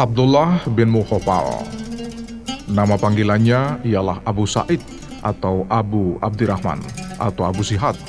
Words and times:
Abdullah 0.00 0.64
bin 0.72 0.88
Mukhofal 0.88 1.60
Nama 2.72 2.96
panggilannya 2.96 3.84
ialah 3.84 4.24
Abu 4.24 4.48
Said 4.48 4.80
atau 5.20 5.68
Abu 5.68 6.16
Abdirrahman 6.24 6.80
atau 7.20 7.44
Abu 7.44 7.60
Sihad 7.60 8.00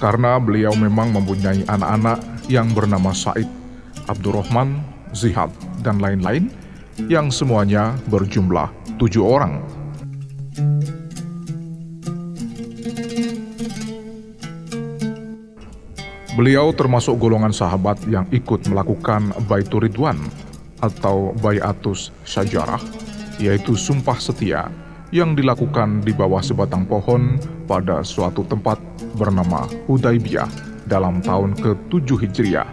karena 0.00 0.40
beliau 0.40 0.72
memang 0.72 1.12
mempunyai 1.12 1.68
anak-anak 1.68 2.24
yang 2.48 2.72
bernama 2.72 3.12
Said, 3.12 3.44
Abdurrahman, 4.08 4.80
Zihad, 5.12 5.52
dan 5.84 6.00
lain-lain 6.00 6.48
yang 7.12 7.28
semuanya 7.28 8.00
berjumlah 8.08 8.72
tujuh 8.96 9.20
orang. 9.20 9.60
Beliau 16.32 16.72
termasuk 16.72 17.20
golongan 17.20 17.52
sahabat 17.52 18.00
yang 18.08 18.24
ikut 18.32 18.64
melakukan 18.72 19.36
Baitur 19.44 19.84
Ridwan 19.84 20.16
atau 20.80 21.36
Bayatus 21.38 22.12
Syajarah 22.24 22.80
yaitu 23.40 23.72
sumpah 23.72 24.20
setia 24.20 24.68
yang 25.10 25.34
dilakukan 25.34 26.04
di 26.04 26.14
bawah 26.14 26.38
sebatang 26.44 26.86
pohon 26.86 27.40
pada 27.66 28.04
suatu 28.06 28.46
tempat 28.46 28.78
bernama 29.18 29.66
Hudaibiyah 29.90 30.46
dalam 30.86 31.18
tahun 31.24 31.56
ke-7 31.58 32.08
Hijriah. 32.26 32.68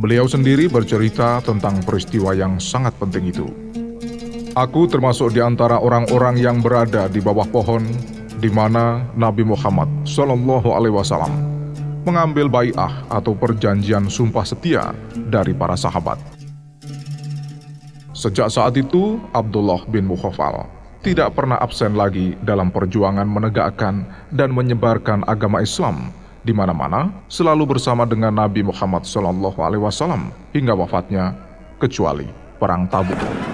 Beliau 0.00 0.24
sendiri 0.24 0.64
bercerita 0.70 1.44
tentang 1.44 1.76
peristiwa 1.84 2.32
yang 2.32 2.56
sangat 2.56 2.96
penting 2.96 3.28
itu. 3.28 3.46
Aku 4.56 4.88
termasuk 4.88 5.36
di 5.36 5.44
antara 5.44 5.76
orang-orang 5.76 6.40
yang 6.40 6.58
berada 6.64 7.06
di 7.06 7.20
bawah 7.20 7.46
pohon 7.46 7.84
di 8.40 8.48
mana 8.48 9.04
Nabi 9.14 9.44
Muhammad 9.44 9.86
Shallallahu 10.08 10.72
Alaihi 10.72 10.96
Wasallam 10.96 11.49
mengambil 12.04 12.48
bai'ah 12.48 13.06
atau 13.12 13.36
perjanjian 13.36 14.08
sumpah 14.08 14.44
setia 14.44 14.92
dari 15.28 15.52
para 15.52 15.76
sahabat. 15.76 16.18
Sejak 18.16 18.52
saat 18.52 18.76
itu, 18.76 19.16
Abdullah 19.32 19.80
bin 19.88 20.04
Mukhafal 20.04 20.68
tidak 21.00 21.32
pernah 21.32 21.56
absen 21.56 21.96
lagi 21.96 22.36
dalam 22.44 22.68
perjuangan 22.68 23.24
menegakkan 23.24 24.04
dan 24.28 24.52
menyebarkan 24.52 25.24
agama 25.24 25.64
Islam 25.64 26.12
di 26.40 26.52
mana-mana, 26.56 27.12
selalu 27.28 27.76
bersama 27.76 28.08
dengan 28.08 28.32
Nabi 28.32 28.64
Muhammad 28.64 29.04
SAW 29.04 29.52
hingga 30.52 30.72
wafatnya, 30.76 31.36
kecuali 31.80 32.28
perang 32.60 32.88
Tabuk. 32.88 33.49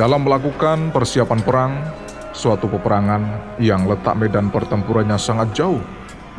Dalam 0.00 0.24
melakukan 0.24 0.96
persiapan 0.96 1.40
perang, 1.44 1.72
suatu 2.32 2.64
peperangan 2.72 3.20
yang 3.60 3.84
letak 3.84 4.16
medan 4.16 4.48
pertempurannya 4.48 5.20
sangat 5.20 5.52
jauh, 5.52 5.76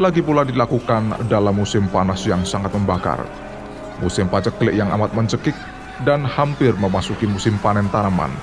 lagi 0.01 0.17
pula 0.25 0.41
dilakukan 0.41 1.29
dalam 1.29 1.53
musim 1.53 1.85
panas 1.85 2.25
yang 2.25 2.41
sangat 2.41 2.73
membakar. 2.73 3.21
Musim 4.01 4.25
paceklik 4.33 4.73
yang 4.73 4.89
amat 4.97 5.13
mencekik 5.13 5.53
dan 6.01 6.25
hampir 6.25 6.73
memasuki 6.73 7.29
musim 7.29 7.53
panen 7.61 7.85
tanaman. 7.93 8.33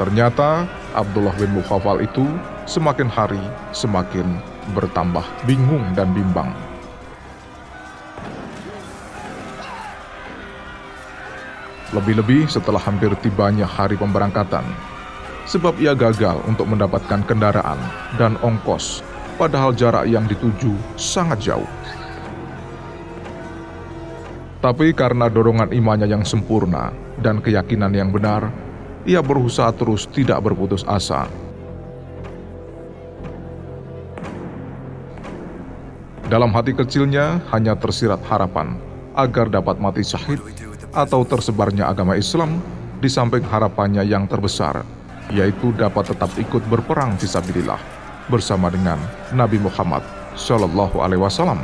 Ternyata 0.00 0.64
Abdullah 0.96 1.36
bin 1.36 1.52
Mukhafal 1.52 2.00
itu 2.00 2.24
semakin 2.64 3.12
hari 3.12 3.44
semakin 3.76 4.40
bertambah 4.72 5.44
bingung 5.44 5.84
dan 5.92 6.16
bimbang. 6.16 6.48
Lebih-lebih 11.92 12.48
setelah 12.48 12.80
hampir 12.80 13.12
tibanya 13.20 13.68
hari 13.68 14.00
pemberangkatan, 14.00 14.64
sebab 15.44 15.76
ia 15.76 15.92
gagal 15.92 16.40
untuk 16.48 16.64
mendapatkan 16.64 17.20
kendaraan 17.28 17.76
dan 18.16 18.40
ongkos, 18.40 19.04
padahal 19.36 19.76
jarak 19.76 20.08
yang 20.08 20.24
dituju 20.24 20.72
sangat 20.96 21.52
jauh. 21.52 21.68
Tapi 24.62 24.94
karena 24.96 25.26
dorongan 25.26 25.74
imannya 25.74 26.08
yang 26.08 26.24
sempurna 26.24 26.94
dan 27.20 27.42
keyakinan 27.42 27.92
yang 27.92 28.08
benar, 28.08 28.48
ia 29.02 29.18
berusaha 29.18 29.68
terus 29.74 30.06
tidak 30.08 30.38
berputus 30.40 30.86
asa. 30.86 31.26
Dalam 36.30 36.48
hati 36.56 36.72
kecilnya 36.72 37.44
hanya 37.52 37.76
tersirat 37.76 38.24
harapan 38.24 38.80
agar 39.12 39.52
dapat 39.52 39.76
mati 39.76 40.00
syahid 40.00 40.40
atau 40.92 41.24
tersebarnya 41.24 41.88
agama 41.88 42.14
Islam 42.14 42.60
di 43.00 43.08
samping 43.08 43.42
harapannya 43.42 44.04
yang 44.04 44.28
terbesar, 44.28 44.84
yaitu 45.32 45.72
dapat 45.74 46.12
tetap 46.12 46.30
ikut 46.38 46.62
berperang 46.68 47.16
fisabilillah 47.18 47.80
bersama 48.30 48.70
dengan 48.70 49.00
Nabi 49.34 49.58
Muhammad 49.58 50.04
Shallallahu 50.38 51.02
Alaihi 51.02 51.20
Wasallam. 51.20 51.60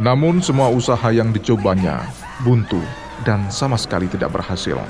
Namun 0.00 0.40
semua 0.40 0.72
usaha 0.72 1.12
yang 1.12 1.34
dicobanya 1.34 2.06
buntu 2.40 2.80
dan 3.28 3.48
sama 3.52 3.76
sekali 3.76 4.08
tidak 4.08 4.32
berhasil. 4.32 4.80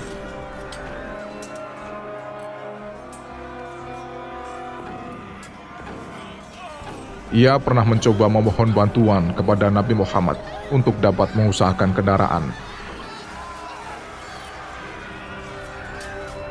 Ia 7.33 7.57
pernah 7.57 7.81
mencoba 7.81 8.29
memohon 8.29 8.77
bantuan 8.77 9.33
kepada 9.33 9.73
Nabi 9.73 9.97
Muhammad 9.97 10.37
untuk 10.69 10.93
dapat 11.01 11.33
mengusahakan 11.33 11.97
kendaraan. 11.97 12.45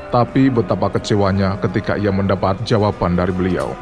Tapi 0.09 0.49
betapa 0.49 0.89
kecewanya 0.97 1.61
ketika 1.61 2.01
ia 2.01 2.09
mendapat 2.09 2.65
jawaban 2.65 3.13
dari 3.13 3.29
beliau. 3.29 3.77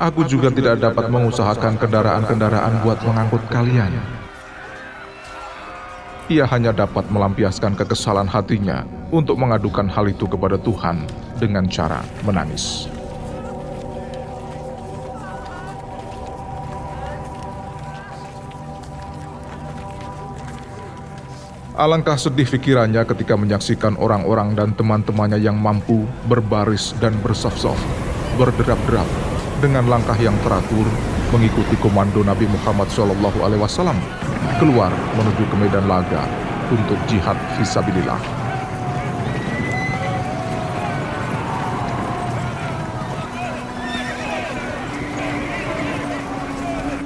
Aku 0.00 0.24
juga 0.24 0.48
tidak 0.48 0.80
dapat 0.80 1.12
mengusahakan 1.12 1.76
kendaraan-kendaraan 1.76 2.80
buat 2.80 3.04
mengangkut 3.04 3.44
kalian. 3.52 3.92
Ia 6.32 6.48
hanya 6.48 6.72
dapat 6.72 7.04
melampiaskan 7.12 7.76
kekesalan 7.76 8.32
hatinya 8.32 8.88
untuk 9.12 9.36
mengadukan 9.36 9.92
hal 9.92 10.08
itu 10.08 10.24
kepada 10.24 10.56
Tuhan 10.56 11.04
dengan 11.36 11.68
cara 11.68 12.00
menangis. 12.24 12.97
Alangkah 21.78 22.18
sedih 22.18 22.42
pikirannya 22.42 23.06
ketika 23.06 23.38
menyaksikan 23.38 23.94
orang-orang 24.02 24.50
dan 24.58 24.74
teman-temannya 24.74 25.38
yang 25.38 25.54
mampu 25.54 26.10
berbaris 26.26 26.90
dan 26.98 27.14
bersaf-saf, 27.22 27.78
berderap-derap 28.34 29.06
dengan 29.62 29.86
langkah 29.86 30.18
yang 30.18 30.34
teratur 30.42 30.82
mengikuti 31.30 31.78
komando 31.78 32.26
Nabi 32.26 32.50
Muhammad 32.50 32.90
SAW 32.90 33.14
keluar 34.58 34.90
menuju 34.90 35.46
ke 35.46 35.54
medan 35.54 35.86
laga 35.86 36.26
untuk 36.66 36.98
jihad 37.06 37.38
visabilillah. 37.54 38.18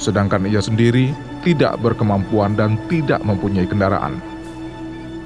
Sedangkan 0.00 0.48
ia 0.48 0.64
sendiri 0.64 1.12
tidak 1.44 1.76
berkemampuan 1.84 2.56
dan 2.56 2.80
tidak 2.88 3.20
mempunyai 3.20 3.69
kendaraan 3.69 4.31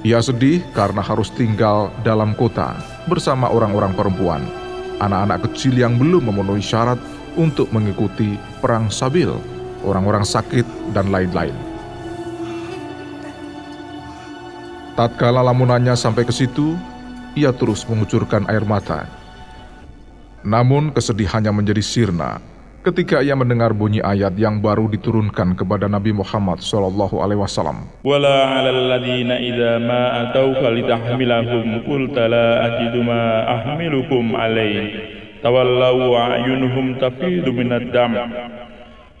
ia 0.07 0.23
sedih 0.23 0.63
karena 0.71 1.03
harus 1.03 1.27
tinggal 1.35 1.91
dalam 2.07 2.31
kota 2.31 2.79
bersama 3.11 3.51
orang-orang 3.51 3.91
perempuan, 3.91 4.39
anak-anak 5.03 5.51
kecil 5.51 5.75
yang 5.75 5.99
belum 5.99 6.31
memenuhi 6.31 6.63
syarat 6.63 6.95
untuk 7.35 7.67
mengikuti 7.75 8.39
perang 8.63 8.87
sabil, 8.87 9.35
orang-orang 9.83 10.23
sakit, 10.23 10.63
dan 10.95 11.11
lain-lain. 11.11 11.51
Tatkala 14.95 15.43
lamunannya 15.43 15.99
sampai 15.99 16.23
ke 16.23 16.31
situ, 16.31 16.79
ia 17.35 17.51
terus 17.51 17.83
mengucurkan 17.83 18.47
air 18.47 18.63
mata. 18.63 19.11
Namun 20.47 20.95
kesedihannya 20.95 21.51
menjadi 21.51 21.83
sirna 21.83 22.39
ketika 22.87 23.19
ia 23.19 23.35
mendengar 23.35 23.75
bunyi 23.75 23.99
ayat 23.99 24.39
yang 24.39 24.63
baru 24.63 24.87
diturunkan 24.87 25.59
kepada 25.59 25.91
Nabi 25.91 26.15
Muhammad 26.15 26.63
sallallahu 26.63 27.19
alaihi 27.19 27.43
wasallam. 27.43 27.83
Wala 28.07 28.55
'alal 28.55 28.95
ladzina 28.95 29.35
idza 29.43 29.75
ma 29.83 30.23
atauka 30.23 30.71
litahmilahum 30.71 31.83
qulta 31.83 32.31
la 32.31 32.63
ajidu 32.71 33.03
ma 33.03 33.43
ahmilukum 33.59 34.39
alaihi 34.39 35.43
tawallaw 35.43 35.99
a'yunuhum 36.15 36.95
tafidu 36.95 37.51
minad 37.51 37.91
dam 37.91 38.15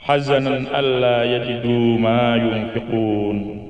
hazanan 0.07 0.71
alla 0.71 1.27
yajidu 1.27 1.99
ma 1.99 2.39
yunfiqun. 2.39 3.67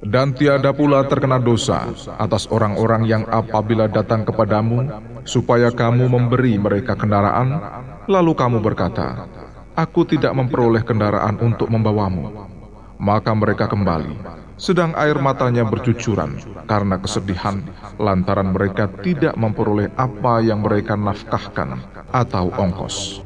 Dan 0.00 0.32
tiada 0.32 0.72
pula 0.72 1.04
terkena 1.04 1.36
dosa 1.36 1.92
atas 2.16 2.48
orang-orang 2.48 3.04
yang 3.04 3.24
apabila 3.28 3.84
datang 3.84 4.24
kepadamu, 4.24 4.88
supaya 5.28 5.68
kamu 5.68 6.08
memberi 6.08 6.56
mereka 6.56 6.96
kendaraan, 6.96 7.60
lalu 8.08 8.32
kamu 8.32 8.64
berkata, 8.64 9.28
Aku 9.76 10.08
tidak 10.08 10.32
memperoleh 10.32 10.80
kendaraan 10.80 11.36
untuk 11.44 11.68
membawamu. 11.68 12.48
Maka 12.96 13.32
mereka 13.36 13.68
kembali, 13.68 14.16
sedang 14.56 14.96
air 14.96 15.20
matanya 15.20 15.68
bercucuran 15.68 16.36
karena 16.64 16.96
kesedihan 17.00 17.64
lantaran 18.00 18.56
mereka 18.56 18.88
tidak 19.04 19.36
memperoleh 19.36 19.88
apa 20.00 20.40
yang 20.40 20.64
mereka 20.64 20.96
nafkahkan 20.96 21.80
atau 22.12 22.52
ongkos. 22.56 23.20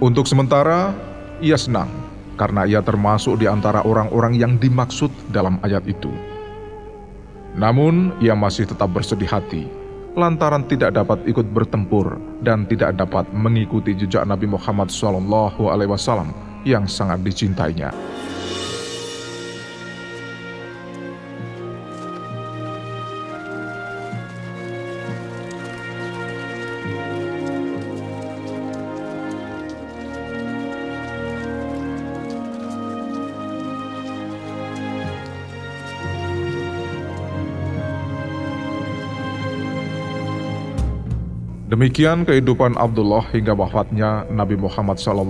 Untuk 0.00 0.28
sementara, 0.28 0.92
ia 1.40 1.56
senang 1.56 2.15
karena 2.36 2.68
ia 2.68 2.84
termasuk 2.84 3.40
di 3.40 3.48
antara 3.48 3.82
orang-orang 3.82 4.36
yang 4.36 4.60
dimaksud 4.60 5.10
dalam 5.32 5.58
ayat 5.64 5.82
itu. 5.88 6.12
Namun, 7.56 8.12
ia 8.20 8.36
masih 8.36 8.68
tetap 8.68 8.92
bersedih 8.92 9.28
hati 9.28 9.64
lantaran 10.16 10.64
tidak 10.64 10.96
dapat 10.96 11.20
ikut 11.28 11.44
bertempur 11.52 12.16
dan 12.40 12.64
tidak 12.64 12.96
dapat 12.96 13.28
mengikuti 13.36 13.92
jejak 13.92 14.24
Nabi 14.24 14.48
Muhammad 14.48 14.88
SAW 14.88 15.20
yang 16.64 16.88
sangat 16.88 17.20
dicintainya. 17.20 17.92
Demikian 41.66 42.22
kehidupan 42.22 42.78
Abdullah 42.78 43.26
hingga 43.34 43.50
wafatnya 43.50 44.22
Nabi 44.30 44.54
Muhammad 44.54 45.02
SAW. 45.02 45.26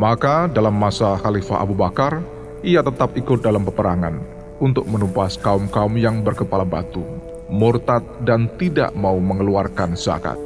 Maka 0.00 0.48
dalam 0.48 0.80
masa 0.80 1.20
Khalifah 1.20 1.60
Abu 1.60 1.76
Bakar, 1.76 2.24
ia 2.64 2.80
tetap 2.80 3.12
ikut 3.20 3.44
dalam 3.44 3.68
peperangan 3.68 4.16
untuk 4.56 4.88
menumpas 4.88 5.36
kaum-kaum 5.36 5.92
yang 6.00 6.24
berkepala 6.24 6.64
batu, 6.64 7.04
murtad 7.52 8.00
dan 8.24 8.48
tidak 8.56 8.96
mau 8.96 9.20
mengeluarkan 9.20 9.92
zakat. 9.92 10.40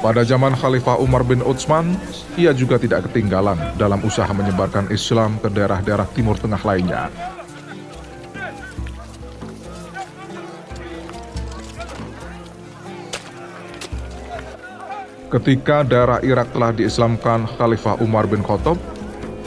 Pada 0.00 0.24
zaman 0.24 0.56
Khalifah 0.56 0.96
Umar 0.96 1.20
bin 1.28 1.44
Utsman, 1.44 1.92
ia 2.32 2.56
juga 2.56 2.80
tidak 2.80 3.12
ketinggalan 3.12 3.60
dalam 3.76 4.00
usaha 4.00 4.32
menyebarkan 4.32 4.88
Islam 4.88 5.36
ke 5.44 5.52
daerah-daerah 5.52 6.08
Timur 6.16 6.40
Tengah 6.40 6.56
lainnya. 6.64 7.12
Ketika 15.28 15.84
daerah 15.84 16.24
Irak 16.24 16.56
telah 16.56 16.72
diislamkan 16.72 17.44
Khalifah 17.60 18.00
Umar 18.00 18.24
bin 18.24 18.40
Khattab, 18.40 18.80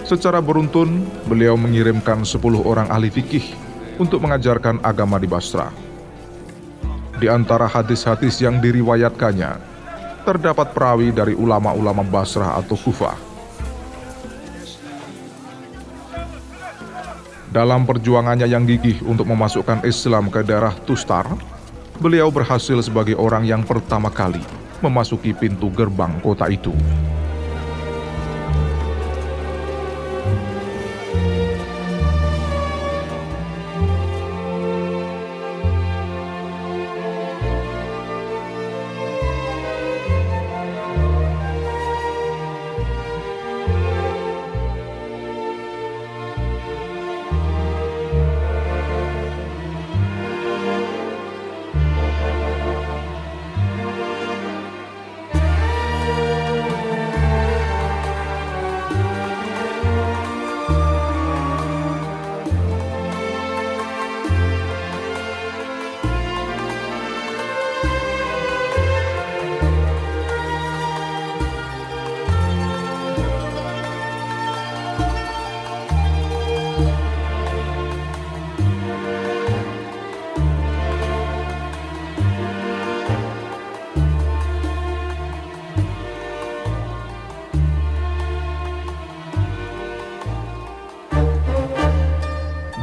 secara 0.06 0.38
beruntun 0.38 1.02
beliau 1.26 1.58
mengirimkan 1.58 2.22
10 2.22 2.40
orang 2.62 2.94
ahli 2.94 3.10
fikih 3.10 3.58
untuk 3.98 4.22
mengajarkan 4.22 4.86
agama 4.86 5.18
di 5.18 5.26
Basra. 5.26 5.74
Di 7.18 7.26
antara 7.26 7.66
hadis-hadis 7.66 8.38
yang 8.38 8.62
diriwayatkannya, 8.62 9.73
terdapat 10.24 10.72
perawi 10.72 11.12
dari 11.12 11.36
ulama-ulama 11.36 12.02
Basrah 12.02 12.56
atau 12.58 12.80
Kufah. 12.80 13.16
Dalam 17.54 17.86
perjuangannya 17.86 18.50
yang 18.50 18.66
gigih 18.66 19.06
untuk 19.06 19.30
memasukkan 19.30 19.86
Islam 19.86 20.34
ke 20.34 20.42
daerah 20.42 20.74
Tustar, 20.90 21.30
beliau 22.02 22.34
berhasil 22.34 22.82
sebagai 22.82 23.14
orang 23.14 23.46
yang 23.46 23.62
pertama 23.62 24.10
kali 24.10 24.42
memasuki 24.82 25.38
pintu 25.38 25.70
gerbang 25.70 26.18
kota 26.26 26.50
itu. 26.50 26.74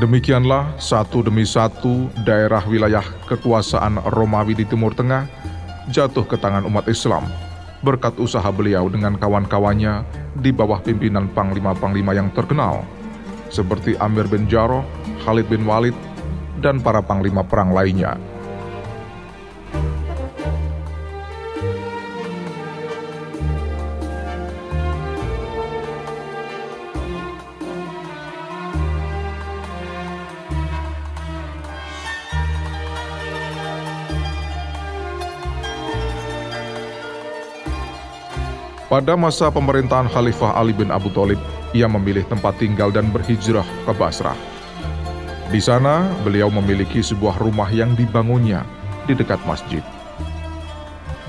Demikianlah 0.01 0.81
satu 0.81 1.21
demi 1.21 1.45
satu 1.45 2.09
daerah 2.25 2.65
wilayah 2.65 3.05
kekuasaan 3.29 4.01
Romawi 4.09 4.57
di 4.57 4.65
Timur 4.65 4.97
Tengah 4.97 5.29
jatuh 5.93 6.25
ke 6.25 6.41
tangan 6.41 6.65
umat 6.65 6.89
Islam 6.89 7.29
berkat 7.85 8.17
usaha 8.17 8.49
beliau 8.49 8.89
dengan 8.89 9.21
kawan-kawannya 9.21 10.01
di 10.41 10.57
bawah 10.57 10.81
pimpinan 10.81 11.29
panglima-panglima 11.37 12.17
yang 12.17 12.33
terkenal 12.33 12.81
seperti 13.53 13.93
Amir 14.01 14.25
bin 14.25 14.49
Jarrah, 14.49 14.89
Khalid 15.21 15.53
bin 15.53 15.69
Walid, 15.69 15.93
dan 16.65 16.81
para 16.81 17.05
panglima 17.05 17.45
perang 17.45 17.77
lainnya. 17.77 18.17
Pada 38.91 39.15
masa 39.15 39.47
pemerintahan 39.55 40.11
Khalifah 40.11 40.59
Ali 40.59 40.75
bin 40.75 40.91
Abu 40.91 41.15
Thalib, 41.15 41.39
ia 41.71 41.87
memilih 41.87 42.27
tempat 42.27 42.59
tinggal 42.59 42.91
dan 42.91 43.07
berhijrah 43.15 43.63
ke 43.87 43.95
Basrah. 43.95 44.35
Di 45.55 45.63
sana, 45.63 46.11
beliau 46.27 46.51
memiliki 46.51 46.99
sebuah 46.99 47.39
rumah 47.39 47.71
yang 47.71 47.95
dibangunnya 47.95 48.67
di 49.07 49.15
dekat 49.15 49.39
masjid. 49.47 49.79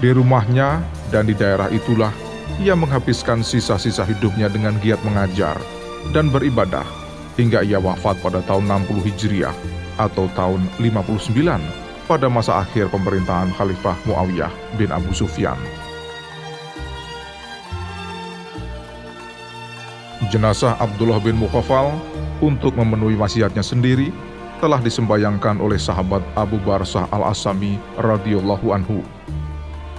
Di 0.01 0.09
rumahnya 0.09 0.81
dan 1.13 1.29
di 1.29 1.37
daerah 1.37 1.69
itulah 1.69 2.09
ia 2.57 2.73
menghabiskan 2.73 3.45
sisa-sisa 3.45 4.09
hidupnya 4.09 4.49
dengan 4.49 4.73
giat 4.81 4.97
mengajar 5.05 5.61
dan 6.17 6.33
beribadah 6.33 6.85
hingga 7.37 7.61
ia 7.61 7.77
wafat 7.77 8.17
pada 8.25 8.41
tahun 8.41 8.89
60 8.89 9.05
Hijriah 9.05 9.53
atau 10.01 10.25
tahun 10.33 10.65
59 10.81 12.09
pada 12.09 12.25
masa 12.25 12.65
akhir 12.65 12.89
pemerintahan 12.89 13.53
Khalifah 13.53 14.01
Muawiyah 14.09 14.49
bin 14.81 14.89
Abu 14.89 15.13
Sufyan. 15.13 15.61
Jenazah 20.31 20.79
Abdullah 20.79 21.19
bin 21.19 21.35
Mukhafal 21.43 21.91
untuk 22.39 22.71
memenuhi 22.79 23.19
wasiatnya 23.19 23.59
sendiri 23.59 24.15
telah 24.63 24.79
disembayangkan 24.79 25.59
oleh 25.59 25.75
sahabat 25.75 26.23
Abu 26.39 26.55
Barsah 26.63 27.03
al-Asami 27.11 27.75
radhiyallahu 27.99 28.71
anhu. 28.71 29.03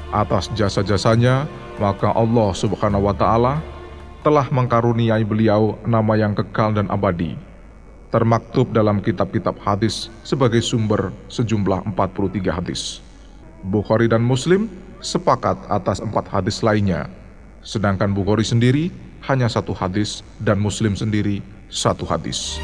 Atas 0.08 0.48
jasa-jasanya, 0.56 1.44
maka 1.76 2.16
Allah 2.16 2.48
Subhanahu 2.56 3.12
wa 3.12 3.12
taala 3.12 3.60
telah 4.24 4.48
mengkaruniai 4.48 5.20
beliau 5.20 5.76
nama 5.84 6.16
yang 6.16 6.32
kekal 6.32 6.72
dan 6.72 6.88
abadi. 6.88 7.36
Termaktub 8.08 8.72
dalam 8.72 9.04
kitab-kitab 9.04 9.60
hadis 9.60 10.08
sebagai 10.24 10.64
sumber 10.64 11.12
sejumlah 11.28 11.92
43 11.92 12.56
hadis. 12.56 13.04
Bukhari 13.68 14.08
dan 14.08 14.24
Muslim 14.24 14.72
sepakat 15.04 15.60
atas 15.68 16.00
empat 16.00 16.24
hadis 16.32 16.64
lainnya, 16.64 17.12
sedangkan 17.60 18.16
Bukhari 18.16 18.48
sendiri 18.48 19.11
hanya 19.26 19.46
satu 19.46 19.70
hadis 19.72 20.26
dan 20.42 20.58
Muslim 20.58 20.98
sendiri 20.98 21.40
satu 21.70 22.02
hadis. 22.04 22.58